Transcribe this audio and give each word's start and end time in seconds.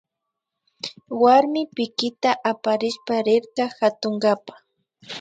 Warmi 1.23 1.61
kipita 1.75 2.31
aparishpa 2.51 3.15
rirka 3.25 3.65
katunkapa 3.77 4.53